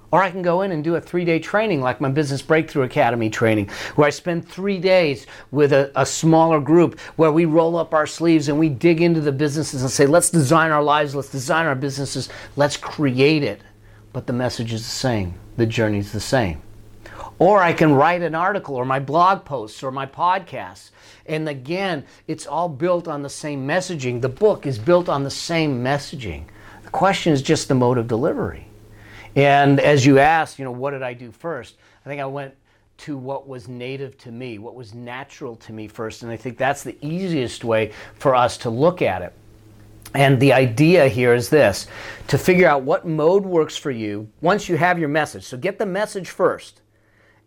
Or 0.10 0.24
I 0.24 0.32
can 0.32 0.42
go 0.42 0.62
in 0.62 0.72
and 0.72 0.84
do 0.84 0.96
a 0.96 1.02
three 1.02 1.26
day 1.26 1.40
training 1.40 1.82
like 1.82 2.00
my 2.00 2.10
Business 2.10 2.42
Breakthrough 2.42 2.84
Academy 2.84 3.30
training, 3.30 3.70
where 3.96 4.08
I 4.08 4.12
spend 4.12 4.48
three 4.48 4.80
days 4.80 5.28
with 5.52 5.74
a, 5.74 5.92
a, 5.96 6.06
smaller 6.06 6.62
group 6.62 6.98
where 7.18 7.32
we 7.32 7.44
roll 7.44 7.76
up 7.76 7.94
our 7.94 8.08
sleeves 8.08 8.48
and 8.48 8.58
we 8.58 8.70
dig 8.70 9.02
into 9.02 9.20
the 9.20 9.34
businesses 9.34 9.82
and 9.82 9.92
say, 9.92 10.06
let's 10.06 10.30
design 10.30 10.72
our 10.72 10.84
lives, 10.84 11.14
let's 11.14 11.30
design 11.30 11.66
our 11.66 11.76
businesses, 11.76 12.30
let's 12.56 12.78
create 12.78 13.44
it. 13.44 13.60
But 14.14 14.28
the 14.28 14.34
message 14.34 14.72
is 14.72 14.84
the 14.84 14.90
same, 14.90 15.34
the 15.58 15.66
journey 15.66 16.00
is 16.00 16.14
the 16.14 16.22
same. 16.22 16.62
Or 17.38 17.62
I 17.62 17.74
can 17.74 17.94
write 17.94 18.22
an 18.22 18.34
article 18.34 18.76
or 18.76 18.86
my 18.86 19.00
blog 19.00 19.44
posts 19.44 19.84
or 19.84 19.92
my 19.92 20.06
podcasts. 20.06 20.92
And 21.26 21.48
again, 21.50 22.06
it's 22.28 22.48
all 22.48 22.70
built 22.70 23.08
on 23.08 23.22
the 23.22 23.30
same 23.30 23.68
messaging. 23.68 24.22
The 24.22 24.30
book 24.30 24.66
is 24.66 24.80
built 24.80 25.10
on 25.10 25.24
the 25.24 25.30
same 25.30 25.84
messaging. 25.84 26.46
The 26.84 26.90
question 26.90 27.34
is 27.34 27.42
just 27.42 27.68
the 27.68 27.76
mode 27.76 27.98
of 27.98 28.08
delivery. 28.08 28.67
And 29.38 29.80
as 29.80 30.04
you 30.04 30.18
asked, 30.18 30.58
you 30.58 30.66
know, 30.66 30.72
what 30.72 30.92
did 30.92 31.04
I 31.04 31.14
do 31.14 31.32
first? 31.32 31.76
I 32.04 32.10
think 32.10 32.20
I 32.20 32.26
went 32.26 32.56
to 32.98 33.16
what 33.16 33.48
was 33.48 33.68
native 33.68 34.18
to 34.18 34.32
me, 34.32 34.58
what 34.58 34.74
was 34.74 34.96
natural 34.96 35.56
to 35.58 35.72
me 35.72 35.88
first. 35.88 36.24
And 36.24 36.32
I 36.32 36.38
think 36.38 36.58
that's 36.58 36.82
the 36.82 36.98
easiest 37.06 37.64
way 37.64 37.94
for 38.16 38.34
us 38.34 38.58
to 38.58 38.72
look 38.72 39.04
at 39.04 39.22
it. 39.22 39.34
And 40.16 40.40
the 40.40 40.54
idea 40.54 41.08
here 41.08 41.36
is 41.36 41.50
this 41.50 41.86
to 42.30 42.38
figure 42.40 42.68
out 42.68 42.82
what 42.82 43.06
mode 43.06 43.46
works 43.46 43.78
for 43.78 43.92
you 43.92 44.28
once 44.42 44.68
you 44.68 44.76
have 44.76 44.98
your 44.98 45.10
message. 45.10 45.44
So 45.44 45.56
get 45.56 45.78
the 45.78 45.86
message 45.86 46.32
first 46.32 46.82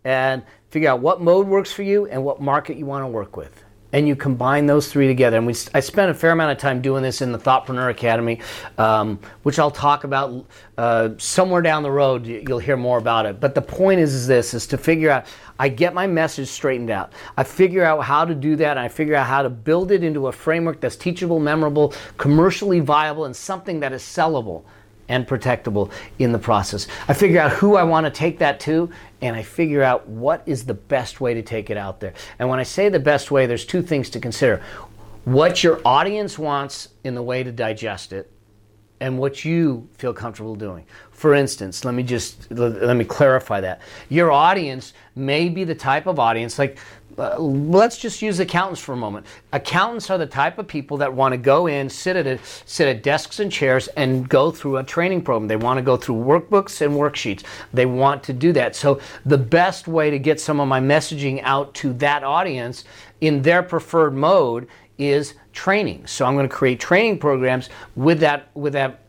and 0.04 0.44
figure 0.68 0.90
out 0.90 1.00
what 1.00 1.20
mode 1.20 1.48
works 1.48 1.72
for 1.72 1.82
you 1.82 2.06
and 2.06 2.22
what 2.22 2.40
market 2.40 2.76
you 2.76 2.86
want 2.86 3.02
to 3.02 3.08
work 3.08 3.36
with 3.36 3.64
and 3.92 4.06
you 4.06 4.16
combine 4.16 4.66
those 4.66 4.90
three 4.90 5.06
together. 5.06 5.36
And 5.36 5.46
we, 5.46 5.54
I 5.74 5.80
spent 5.80 6.10
a 6.10 6.14
fair 6.14 6.30
amount 6.30 6.52
of 6.52 6.58
time 6.58 6.80
doing 6.80 7.02
this 7.02 7.22
in 7.22 7.32
the 7.32 7.38
Thoughtpreneur 7.38 7.90
Academy, 7.90 8.40
um, 8.78 9.18
which 9.42 9.58
I'll 9.58 9.70
talk 9.70 10.04
about 10.04 10.46
uh, 10.78 11.10
somewhere 11.18 11.62
down 11.62 11.82
the 11.82 11.90
road. 11.90 12.26
You'll 12.26 12.58
hear 12.58 12.76
more 12.76 12.98
about 12.98 13.26
it. 13.26 13.40
But 13.40 13.54
the 13.54 13.62
point 13.62 14.00
is, 14.00 14.14
is 14.14 14.26
this: 14.26 14.54
is 14.54 14.66
to 14.68 14.78
figure 14.78 15.10
out. 15.10 15.26
I 15.58 15.68
get 15.68 15.92
my 15.92 16.06
message 16.06 16.48
straightened 16.48 16.88
out. 16.88 17.12
I 17.36 17.44
figure 17.44 17.84
out 17.84 18.02
how 18.04 18.24
to 18.24 18.34
do 18.34 18.56
that. 18.56 18.70
And 18.70 18.80
I 18.80 18.88
figure 18.88 19.14
out 19.14 19.26
how 19.26 19.42
to 19.42 19.50
build 19.50 19.92
it 19.92 20.02
into 20.02 20.28
a 20.28 20.32
framework 20.32 20.80
that's 20.80 20.96
teachable, 20.96 21.38
memorable, 21.38 21.92
commercially 22.16 22.80
viable, 22.80 23.26
and 23.26 23.36
something 23.36 23.80
that 23.80 23.92
is 23.92 24.02
sellable 24.02 24.64
and 25.10 25.26
protectable 25.26 25.92
in 26.18 26.32
the 26.32 26.38
process. 26.38 26.86
I 27.08 27.12
figure 27.12 27.40
out 27.40 27.52
who 27.52 27.76
I 27.76 27.82
want 27.82 28.06
to 28.06 28.10
take 28.10 28.38
that 28.38 28.60
to, 28.60 28.88
and 29.20 29.36
I 29.36 29.42
figure 29.42 29.82
out 29.82 30.08
what 30.08 30.42
is 30.46 30.64
the 30.64 30.72
best 30.74 31.20
way 31.20 31.34
to 31.34 31.42
take 31.42 31.68
it 31.68 31.76
out 31.76 32.00
there. 32.00 32.14
And 32.38 32.48
when 32.48 32.58
I 32.58 32.62
say 32.62 32.88
the 32.88 32.98
best 32.98 33.30
way, 33.30 33.44
there's 33.44 33.66
two 33.66 33.82
things 33.82 34.08
to 34.10 34.20
consider 34.20 34.62
what 35.24 35.62
your 35.62 35.80
audience 35.84 36.38
wants 36.38 36.88
in 37.04 37.14
the 37.14 37.22
way 37.22 37.42
to 37.42 37.52
digest 37.52 38.12
it 38.14 38.30
and 39.00 39.18
what 39.18 39.44
you 39.44 39.88
feel 39.98 40.12
comfortable 40.12 40.54
doing. 40.54 40.84
For 41.10 41.34
instance, 41.34 41.84
let 41.84 41.94
me 41.94 42.02
just 42.02 42.50
let 42.50 42.96
me 42.96 43.04
clarify 43.04 43.60
that. 43.60 43.80
Your 44.08 44.30
audience 44.30 44.92
may 45.16 45.48
be 45.48 45.64
the 45.64 45.74
type 45.74 46.06
of 46.06 46.18
audience 46.18 46.58
like 46.58 46.78
uh, 47.18 47.38
let's 47.38 47.98
just 47.98 48.22
use 48.22 48.40
accountants 48.40 48.80
for 48.80 48.92
a 48.92 48.96
moment. 48.96 49.26
Accountants 49.52 50.08
are 50.10 50.18
the 50.18 50.26
type 50.26 50.58
of 50.58 50.66
people 50.66 50.96
that 50.96 51.12
want 51.12 51.32
to 51.32 51.36
go 51.36 51.66
in, 51.66 51.90
sit 51.90 52.16
at 52.16 52.26
a, 52.26 52.38
sit 52.64 52.88
at 52.88 53.02
desks 53.02 53.40
and 53.40 53.50
chairs, 53.50 53.88
and 53.88 54.28
go 54.28 54.50
through 54.50 54.78
a 54.78 54.84
training 54.84 55.22
program. 55.22 55.48
They 55.48 55.56
want 55.56 55.78
to 55.78 55.82
go 55.82 55.96
through 55.96 56.16
workbooks 56.16 56.80
and 56.80 56.94
worksheets. 56.94 57.44
They 57.74 57.84
want 57.84 58.22
to 58.24 58.32
do 58.32 58.52
that. 58.52 58.74
So 58.76 59.00
the 59.26 59.38
best 59.38 59.88
way 59.88 60.10
to 60.10 60.18
get 60.18 60.40
some 60.40 60.60
of 60.60 60.68
my 60.68 60.80
messaging 60.80 61.42
out 61.42 61.74
to 61.74 61.92
that 61.94 62.22
audience 62.22 62.84
in 63.20 63.42
their 63.42 63.62
preferred 63.62 64.14
mode 64.14 64.68
is 65.00 65.34
training. 65.52 66.06
So 66.06 66.24
I'm 66.24 66.34
going 66.34 66.48
to 66.48 66.54
create 66.54 66.80
training 66.80 67.18
programs 67.18 67.68
with 67.96 68.20
that 68.20 68.48
with 68.54 68.74
that 68.74 69.00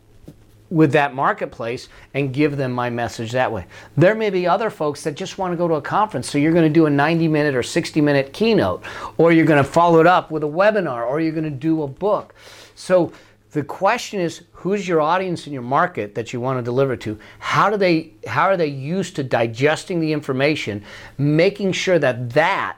with 0.70 0.94
that 0.94 1.14
marketplace 1.14 1.90
and 2.14 2.34
give 2.34 2.56
them 2.56 2.72
my 2.72 2.90
message 2.90 3.34
that 3.34 3.52
way. 3.52 3.66
There 3.98 4.16
may 4.16 4.30
be 4.30 4.48
other 4.48 4.70
folks 4.70 5.04
that 5.04 5.16
just 5.16 5.38
want 5.38 5.52
to 5.52 5.58
go 5.58 5.68
to 5.68 5.74
a 5.74 5.82
conference, 5.82 6.30
so 6.30 6.38
you're 6.38 6.54
going 6.54 6.68
to 6.68 6.74
do 6.74 6.86
a 6.86 6.90
90 6.90 7.28
minute 7.28 7.56
or 7.56 7.64
60 7.64 8.00
minute 8.00 8.32
keynote, 8.32 8.84
or 9.18 9.34
you're 9.34 9.46
going 9.46 9.64
to 9.64 9.70
follow 9.70 10.00
it 10.00 10.08
up 10.08 10.32
with 10.32 10.44
a 10.44 10.48
webinar, 10.48 11.06
or 11.06 11.20
you're 11.20 11.34
going 11.34 11.44
to 11.44 11.50
do 11.50 11.84
a 11.84 11.88
book. 11.88 12.34
So 12.76 13.12
the 13.52 13.64
question 13.64 14.22
is 14.22 14.44
who's 14.54 14.88
your 14.88 15.02
audience 15.02 15.46
in 15.46 15.54
your 15.54 15.62
market 15.62 16.16
that 16.16 16.32
you 16.32 16.40
want 16.40 16.58
to 16.58 16.64
deliver 16.64 16.96
to 16.96 17.20
how 17.40 17.70
do 17.70 17.76
they 17.76 18.14
how 18.26 18.44
are 18.44 18.56
they 18.56 18.68
used 18.68 19.16
to 19.18 19.24
digesting 19.24 20.00
the 20.00 20.14
information 20.14 20.82
making 21.18 21.74
sure 21.74 22.00
that 22.00 22.30
that 22.30 22.78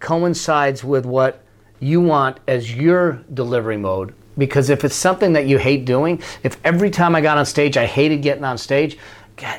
coincides 0.00 0.82
with 0.82 1.04
what 1.04 1.44
you 1.80 2.00
want 2.00 2.40
as 2.46 2.74
your 2.74 3.22
delivery 3.32 3.76
mode 3.76 4.14
because 4.38 4.70
if 4.70 4.84
it's 4.84 4.94
something 4.94 5.32
that 5.32 5.46
you 5.46 5.58
hate 5.58 5.84
doing, 5.84 6.22
if 6.42 6.58
every 6.64 6.90
time 6.90 7.14
I 7.14 7.20
got 7.20 7.38
on 7.38 7.46
stage 7.46 7.76
I 7.76 7.86
hated 7.86 8.22
getting 8.22 8.44
on 8.44 8.58
stage, 8.58 8.98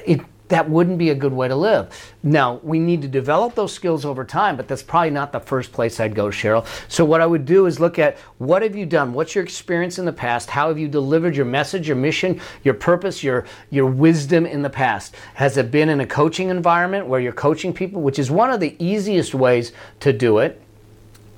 it, 0.06 0.22
that 0.50 0.70
wouldn't 0.70 0.98
be 0.98 1.10
a 1.10 1.16
good 1.16 1.34
way 1.34 1.48
to 1.48 1.56
live. 1.56 2.14
Now, 2.24 2.60
we 2.64 2.80
need 2.80 3.02
to 3.02 3.08
develop 3.08 3.56
those 3.56 3.74
skills 3.74 4.06
over 4.06 4.24
time, 4.24 4.56
but 4.56 4.68
that's 4.68 4.84
probably 4.84 5.10
not 5.10 5.32
the 5.32 5.40
first 5.40 5.74
place 5.74 6.00
I'd 6.00 6.16
go, 6.16 6.28
Cheryl. 6.28 6.66
So, 6.88 7.04
what 7.04 7.22
I 7.22 7.26
would 7.26 7.46
do 7.46 7.66
is 7.66 7.80
look 7.80 8.00
at 8.00 8.18
what 8.38 8.62
have 8.62 8.76
you 8.76 8.86
done? 8.86 9.14
What's 9.14 9.36
your 9.36 9.44
experience 9.44 10.00
in 10.00 10.06
the 10.06 10.14
past? 10.14 10.50
How 10.50 10.70
have 10.70 10.80
you 10.80 10.88
delivered 10.88 11.36
your 11.36 11.46
message, 11.46 11.88
your 11.88 11.98
mission, 11.98 12.40
your 12.64 12.76
purpose, 12.76 13.24
your, 13.24 13.46
your 13.70 13.88
wisdom 13.88 14.46
in 14.46 14.62
the 14.62 14.70
past? 14.70 15.16
Has 15.34 15.58
it 15.58 15.70
been 15.70 15.90
in 15.90 16.00
a 16.00 16.08
coaching 16.08 16.50
environment 16.50 17.08
where 17.08 17.20
you're 17.20 17.34
coaching 17.34 17.74
people, 17.74 18.02
which 18.02 18.20
is 18.20 18.32
one 18.32 18.50
of 18.50 18.60
the 18.60 18.76
easiest 18.84 19.36
ways 19.36 19.74
to 20.00 20.14
do 20.14 20.38
it? 20.40 20.62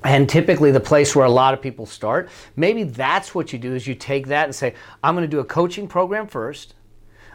And 0.03 0.29
typically 0.29 0.71
the 0.71 0.79
place 0.79 1.15
where 1.15 1.25
a 1.25 1.29
lot 1.29 1.53
of 1.53 1.61
people 1.61 1.85
start 1.85 2.29
maybe 2.55 2.83
that's 2.83 3.35
what 3.35 3.51
you 3.51 3.59
do 3.59 3.75
is 3.75 3.85
you 3.85 3.95
take 3.95 4.27
that 4.27 4.45
and 4.45 4.55
say 4.55 4.73
i'm 5.03 5.15
going 5.15 5.23
to 5.23 5.29
do 5.29 5.39
a 5.39 5.45
coaching 5.45 5.87
program 5.87 6.27
first. 6.27 6.75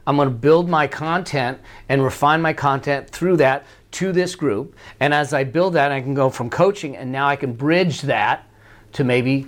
I'm 0.07 0.17
going 0.17 0.29
to 0.29 0.35
build 0.35 0.69
my 0.69 0.87
content 0.87 1.61
and 1.89 2.05
refine 2.05 2.43
my 2.43 2.53
content 2.53 3.09
through 3.09 3.39
that 3.39 3.65
to 3.93 4.13
this 4.13 4.35
group. 4.35 4.77
And 5.01 5.15
as 5.15 5.33
i 5.33 5.45
build 5.45 5.75
that 5.75 5.93
i 5.93 6.01
can 6.01 6.15
go 6.15 6.29
from 6.31 6.51
coaching 6.51 6.97
and 6.97 7.11
now 7.11 7.27
i 7.27 7.37
can 7.37 7.53
bridge 7.55 8.03
that 8.03 8.49
to 8.93 9.05
maybe 9.05 9.47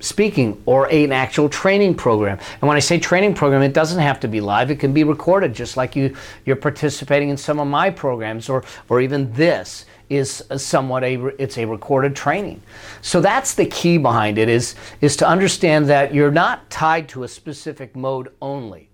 speaking 0.00 0.60
or 0.66 0.90
an 0.92 1.12
actual 1.12 1.48
training 1.48 1.94
program 1.94 2.38
and 2.60 2.68
when 2.68 2.76
i 2.76 2.80
say 2.80 2.98
training 2.98 3.34
program 3.34 3.62
it 3.62 3.72
doesn't 3.72 4.00
have 4.00 4.20
to 4.20 4.28
be 4.28 4.40
live 4.40 4.70
it 4.70 4.78
can 4.78 4.92
be 4.92 5.04
recorded 5.04 5.52
just 5.52 5.76
like 5.76 5.96
you 5.96 6.14
you're 6.44 6.56
participating 6.56 7.28
in 7.28 7.36
some 7.36 7.58
of 7.58 7.66
my 7.66 7.90
programs 7.90 8.48
or 8.48 8.62
or 8.88 9.00
even 9.00 9.32
this 9.32 9.86
is 10.08 10.42
somewhat 10.56 11.04
a 11.04 11.26
it's 11.42 11.58
a 11.58 11.64
recorded 11.64 12.16
training. 12.16 12.62
So 13.02 13.20
that's 13.20 13.54
the 13.54 13.66
key 13.66 13.98
behind 13.98 14.38
it 14.38 14.48
is 14.48 14.74
is 15.00 15.16
to 15.16 15.28
understand 15.28 15.86
that 15.86 16.14
you're 16.14 16.30
not 16.30 16.68
tied 16.70 17.08
to 17.10 17.24
a 17.24 17.28
specific 17.28 17.94
mode 17.94 18.32
only. 18.40 18.88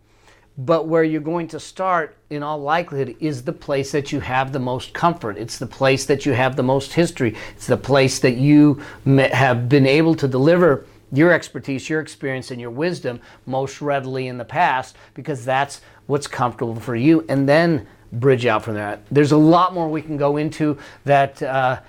But 0.57 0.87
where 0.87 1.03
you're 1.03 1.21
going 1.21 1.49
to 1.49 1.59
start 1.59 2.17
in 2.31 2.45
all 2.45 2.61
likelihood 2.61 3.17
is 3.19 3.43
the 3.43 3.53
place 3.53 3.91
that 3.91 4.13
you 4.13 4.21
have 4.21 4.53
the 4.53 4.61
most 4.61 4.95
comfort. 4.95 5.37
It's 5.37 5.59
the 5.59 5.67
place 5.67 6.07
that 6.07 6.25
you 6.25 6.33
have 6.33 6.55
the 6.55 6.63
most 6.63 6.93
history. 6.93 7.35
It's 7.57 7.67
the 7.67 7.77
place 7.77 8.21
that 8.21 8.37
you 8.37 8.81
have 9.05 9.69
been 9.69 9.87
able 9.87 10.15
to 10.15 10.29
deliver 10.29 10.87
your 11.13 11.33
expertise, 11.33 11.89
your 11.89 12.01
experience, 12.01 12.51
and 12.51 12.61
your 12.61 12.71
wisdom 12.71 13.21
most 13.47 13.81
readily 13.81 14.29
in 14.29 14.39
the 14.39 14.45
past 14.45 14.97
because 15.15 15.45
that's 15.45 15.81
what's 16.07 16.27
comfortable 16.27 16.77
for 16.77 16.97
you. 16.97 17.25
And 17.29 17.49
then 17.49 17.87
bridge 18.13 18.47
out 18.47 18.63
from 18.63 18.75
that. 18.75 19.03
There's 19.11 19.33
a 19.33 19.37
lot 19.37 19.75
more 19.75 19.89
we 19.89 20.03
can 20.03 20.17
go 20.17 20.37
into 20.37 20.79
that. 21.05 21.43
Uh, 21.43 21.81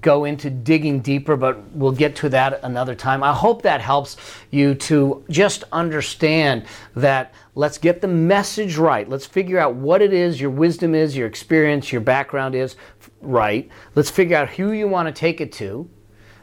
go 0.00 0.24
into 0.24 0.50
digging 0.50 1.00
deeper, 1.00 1.36
but 1.36 1.60
we'll 1.72 1.92
get 1.92 2.14
to 2.16 2.28
that 2.28 2.60
another 2.62 2.94
time. 2.94 3.22
I 3.22 3.32
hope 3.32 3.62
that 3.62 3.80
helps 3.80 4.16
you 4.50 4.74
to 4.76 5.24
just 5.28 5.64
understand 5.72 6.66
that 6.94 7.34
let's 7.56 7.78
get 7.78 8.00
the 8.00 8.06
message 8.06 8.76
right. 8.76 9.08
Let's 9.08 9.26
figure 9.26 9.58
out 9.58 9.74
what 9.74 10.00
it 10.00 10.12
is, 10.12 10.40
your 10.40 10.50
wisdom 10.50 10.94
is, 10.94 11.16
your 11.16 11.26
experience, 11.26 11.90
your 11.90 12.00
background 12.00 12.54
is 12.54 12.76
right. 13.20 13.68
Let's 13.96 14.10
figure 14.10 14.36
out 14.36 14.50
who 14.50 14.72
you 14.72 14.86
want 14.86 15.08
to 15.08 15.12
take 15.12 15.40
it 15.40 15.52
to. 15.54 15.90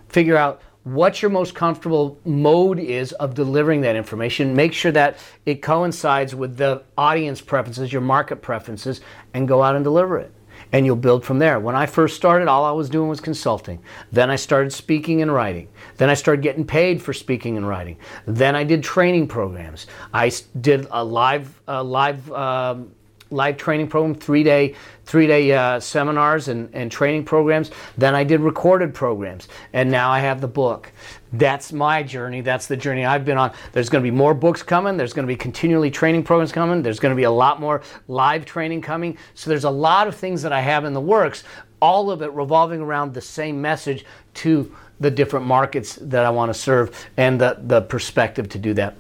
Figure 0.10 0.36
out 0.36 0.62
what 0.84 1.22
your 1.22 1.30
most 1.30 1.54
comfortable 1.54 2.20
mode 2.26 2.80
is 2.80 3.12
of 3.14 3.36
delivering 3.36 3.82
that 3.82 3.96
information. 3.96 4.56
Make 4.56 4.74
sure 4.74 4.92
that 4.92 5.18
it 5.46 5.62
coincides 5.62 6.34
with 6.34 6.58
the 6.58 6.84
audience 6.98 7.40
preferences, 7.42 7.94
your 7.94 8.02
market 8.02 8.38
preferences, 8.38 9.02
and 9.34 9.48
go 9.48 9.62
out 9.62 9.76
and 9.76 9.84
deliver 9.84 10.18
it. 10.18 10.34
And 10.74 10.86
you'll 10.86 10.96
build 10.96 11.26
from 11.26 11.40
there. 11.40 11.60
When 11.60 11.76
I 11.76 11.86
first 11.86 12.16
started, 12.16 12.48
all 12.48 12.64
I 12.66 12.72
was 12.72 12.90
doing 12.90 13.10
was 13.10 13.20
consulting. 13.20 13.82
Then 14.12 14.30
I 14.30 14.38
started 14.38 14.72
speaking 14.72 15.22
and 15.22 15.34
writing. 15.34 15.68
Then 15.98 16.10
I 16.10 16.14
started 16.14 16.42
getting 16.42 16.66
paid 16.66 17.02
for 17.02 17.14
speaking 17.14 17.58
and 17.58 17.68
writing. 17.68 17.98
Then 18.26 18.56
I 18.56 18.64
did 18.64 18.84
training 18.84 19.28
programs. 19.28 19.88
I 20.14 20.32
did 20.62 20.88
a 20.92 21.04
live, 21.04 21.62
live 21.68 22.32
um, 22.32 22.92
live 23.32 23.58
training 23.58 23.88
program, 23.88 24.14
three 24.14 24.44
day, 24.44 24.76
three 25.06 25.26
day 25.26 25.52
uh, 25.52 25.80
seminars 25.80 26.48
and, 26.48 26.70
and 26.74 26.92
training 26.92 27.24
programs. 27.24 27.72
Then 27.98 28.14
I 28.14 28.24
did 28.24 28.42
recorded 28.42 28.94
programs, 28.94 29.48
and 29.74 29.90
now 29.90 30.12
I 30.12 30.20
have 30.20 30.42
the 30.42 30.48
book. 30.48 30.92
That's 31.34 31.72
my 31.72 32.04
journey. 32.04 32.42
That's 32.42 32.68
the 32.68 32.76
journey 32.78 33.06
I've 33.06 33.24
been 33.24 33.38
on. 33.38 33.54
There's 33.72 33.90
going 33.90 34.04
to 34.04 34.10
be 34.10 34.16
more 34.16 34.34
books 34.34 34.62
coming. 34.62 34.98
There's 34.98 35.14
going 35.14 35.26
to 35.26 35.32
be 35.32 35.38
continually 35.38 35.90
training 35.90 36.24
programs 36.24 36.52
coming. 36.52 36.82
There's 36.82 37.00
going 37.00 37.12
to 37.12 37.16
be 37.16 37.24
a 37.24 37.32
lot 37.32 37.60
more 37.60 37.82
live 38.08 38.46
training 38.46 38.82
coming. 38.82 39.18
So 39.34 39.50
there's 39.50 39.64
a 39.64 39.70
lot 39.70 40.08
of 40.08 40.16
things 40.16 40.42
that 40.42 40.52
I 40.52 40.62
have 40.62 40.84
in 40.86 40.94
the 40.94 41.02
works. 41.02 41.44
All 41.82 42.12
of 42.12 42.22
it 42.22 42.32
revolving 42.34 42.82
around 42.82 43.14
the 43.14 43.22
same 43.22 43.62
message 43.62 44.06
to 44.36 44.76
the 45.00 45.10
different 45.10 45.46
markets 45.48 45.96
that 45.96 46.26
I 46.26 46.30
want 46.30 46.54
to 46.54 46.60
serve 46.60 47.08
and 47.18 47.42
the, 47.42 47.58
the 47.60 47.82
perspective 47.82 48.50
to 48.50 48.60
do 48.60 48.74
that 48.76 48.96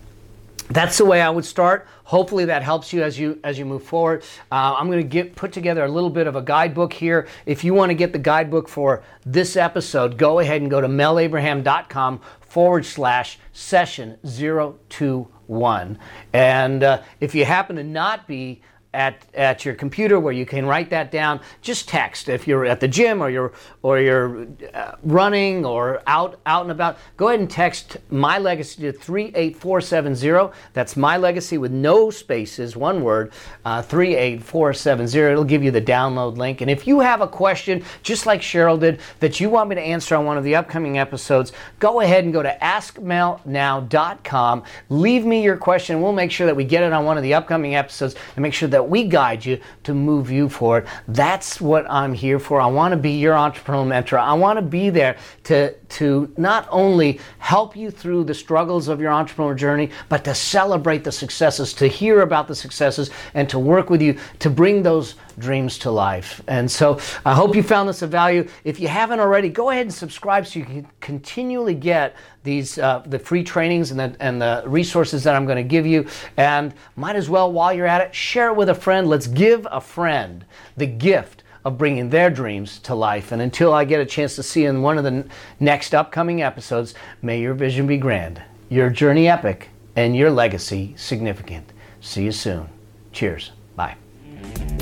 that's 0.74 0.98
the 0.98 1.06
way 1.06 1.22
I 1.22 1.30
would 1.30 1.46
start. 1.46 1.88
Hopefully 2.04 2.46
that 2.46 2.64
helps 2.64 2.94
you 2.94 3.04
as 3.04 3.18
you 3.18 3.40
as 3.44 3.58
you 3.58 3.66
move 3.66 3.84
forward. 3.84 4.24
Uh, 4.52 4.76
I'm 4.78 4.88
going 4.88 5.02
to 5.02 5.08
get 5.08 5.36
put 5.36 5.52
together 5.52 5.84
a 5.84 5.88
little 5.88 6.10
bit 6.10 6.28
of 6.28 6.36
a 6.36 6.42
guidebook 6.42 6.94
here. 6.94 7.28
If 7.46 7.64
you 7.64 7.74
want 7.74 7.90
to 7.90 7.94
get 7.94 8.14
the 8.14 8.20
guidebook 8.20 8.68
for 8.68 9.04
this 9.26 9.56
episode, 9.56 10.18
go 10.18 10.40
ahead 10.40 10.62
and 10.62 10.70
go 10.70 10.82
to 10.82 10.88
melabraham.com 10.88 12.22
forward 12.42 12.86
slash 12.86 13.40
session 13.54 14.18
021. 14.24 16.00
And 16.34 16.84
uh, 16.84 17.02
if 17.20 17.34
you 17.34 17.46
happen 17.46 17.78
to 17.78 17.84
not 17.84 18.28
be 18.28 18.62
at, 18.94 19.26
at 19.34 19.66
your 19.66 19.74
computer 19.74 20.20
where 20.20 20.34
you 20.34 20.46
can 20.46 20.66
write 20.66 20.90
that 20.90 21.12
down. 21.12 21.40
Just 21.62 21.88
text 21.88 22.30
if 22.30 22.48
you're 22.48 22.66
at 22.66 22.80
the 22.80 22.88
gym 22.88 23.22
or 23.22 23.30
you're 23.30 23.54
or 23.84 24.00
you're 24.00 24.48
uh, 24.74 24.96
running 25.04 25.66
or 25.66 26.02
out 26.08 26.40
out 26.46 26.64
and 26.64 26.72
about. 26.72 26.98
Go 27.18 27.30
ahead 27.30 27.40
and 27.40 27.50
text 27.50 27.98
my 28.10 28.38
legacy 28.38 28.82
to 28.84 28.92
38470. 28.92 30.54
That's 30.74 30.98
my 30.98 31.18
legacy 31.18 31.58
with 31.58 31.72
no 31.72 32.10
spaces, 32.10 32.76
one 32.76 33.04
word, 33.04 33.32
uh, 33.66 33.82
38470. 33.82 35.32
It'll 35.32 35.44
give 35.44 35.64
you 35.64 35.72
the 35.72 35.82
download 35.82 36.38
link. 36.38 36.62
And 36.62 36.70
if 36.70 36.86
you 36.86 37.00
have 37.00 37.22
a 37.22 37.28
question, 37.28 37.84
just 38.04 38.26
like 38.26 38.42
Cheryl 38.42 38.80
did, 38.80 39.00
that 39.20 39.40
you 39.40 39.50
want 39.50 39.70
me 39.70 39.76
to 39.76 39.82
answer 39.82 40.16
on 40.16 40.26
one 40.26 40.38
of 40.38 40.44
the 40.44 40.56
upcoming 40.56 40.98
episodes, 40.98 41.54
go 41.80 42.02
ahead 42.02 42.26
and 42.26 42.34
go 42.34 42.44
to 42.44 42.58
askmelnow.com. 42.62 44.64
Leave 44.90 45.26
me 45.26 45.44
your 45.44 45.58
question. 45.58 46.02
We'll 46.02 46.14
make 46.14 46.32
sure 46.32 46.46
that 46.46 46.56
we 46.56 46.64
get 46.64 46.84
it 46.84 46.94
on 46.94 47.06
one 47.06 47.18
of 47.18 47.24
the 47.24 47.34
upcoming 47.34 47.76
episodes 47.76 48.16
and 48.36 48.44
make 48.44 48.54
sure 48.54 48.70
that 48.70 48.81
that 48.82 48.90
we 48.90 49.04
guide 49.04 49.46
you 49.46 49.60
to 49.84 49.94
move 49.94 50.32
you 50.32 50.50
forward. 50.50 50.88
That's 51.08 51.62
what 51.62 51.86
I'm 51.88 52.14
here 52.14 52.40
for. 52.40 52.60
I 52.60 52.66
want 52.66 52.94
to 52.94 52.98
be 52.98 53.12
your 53.12 53.36
entrepreneurial 53.36 53.88
mentor. 53.88 54.18
I 54.18 54.34
want 54.34 54.58
to 54.58 54.64
be 54.64 54.90
there 54.90 55.18
to, 55.44 55.76
to 55.92 56.32
not 56.38 56.68
only 56.72 57.20
help 57.40 57.76
you 57.76 57.92
through 57.92 58.24
the 58.24 58.34
struggles 58.34 58.88
of 58.88 59.00
your 59.02 59.12
entrepreneurial 59.12 59.56
journey, 59.56 59.90
but 60.10 60.24
to 60.24 60.34
celebrate 60.34 61.04
the 61.04 61.12
successes, 61.12 61.74
to 61.74 61.88
hear 61.88 62.22
about 62.22 62.48
the 62.48 62.56
successes, 62.56 63.10
and 63.34 63.50
to 63.50 63.60
work 63.60 63.90
with 63.90 64.02
you 64.02 64.18
to 64.40 64.50
bring 64.50 64.84
those 64.84 65.16
dreams 65.38 65.78
to 65.80 65.92
life. 65.92 66.42
And 66.48 66.70
so 66.70 67.00
I 67.26 67.34
hope 67.34 67.56
you 67.56 67.64
found 67.64 67.90
this 67.90 68.02
of 68.02 68.10
value. 68.10 68.48
If 68.64 68.80
you 68.80 68.88
haven't 68.88 69.20
already, 69.20 69.50
go 69.50 69.70
ahead 69.70 69.86
and 69.86 69.94
subscribe 69.94 70.48
so 70.48 70.60
you 70.60 70.66
can 70.66 70.88
continually 71.00 71.74
get 71.74 72.16
these 72.44 72.78
uh, 72.78 73.04
the 73.06 73.20
free 73.20 73.44
trainings 73.44 73.92
and 73.92 74.00
the, 74.00 74.16
and 74.20 74.42
the 74.42 74.64
resources 74.66 75.24
that 75.24 75.36
I'm 75.36 75.46
going 75.46 75.58
to 75.58 75.64
give 75.64 75.86
you. 75.86 76.08
And 76.38 76.74
might 76.96 77.16
as 77.16 77.30
well, 77.30 77.52
while 77.52 77.74
you're 77.74 77.86
at 77.86 78.02
it, 78.02 78.16
share 78.16 78.48
it 78.50 78.56
with 78.56 78.70
a 78.70 78.76
friend. 78.76 79.08
Let's 79.08 79.28
give 79.28 79.68
a 79.70 79.82
friend 79.82 80.46
the 80.78 80.88
gift 80.88 81.44
of 81.64 81.78
bringing 81.78 82.10
their 82.10 82.30
dreams 82.30 82.80
to 82.80 82.96
life. 82.96 83.32
And 83.32 83.42
until 83.42 83.74
I 83.74 83.86
get 83.86 84.00
a 84.00 84.06
chance 84.06 84.36
to 84.36 84.44
see 84.44 84.64
you 84.64 84.70
in 84.70 84.82
one 84.82 84.98
of 84.98 85.04
the 85.04 85.26
next 85.60 85.94
upcoming 85.94 86.42
episodes, 86.42 86.94
may 87.22 87.40
your 87.40 87.54
vision 87.54 87.88
be 87.88 87.98
grand, 87.98 88.42
your 88.70 88.90
journey 88.90 89.28
epic, 89.28 89.70
and 89.96 90.16
your 90.16 90.32
legacy 90.32 90.94
significant. 90.98 91.72
See 92.00 92.24
you 92.24 92.32
soon. 92.32 92.68
Cheers. 93.12 93.52
Bye. 93.76 93.96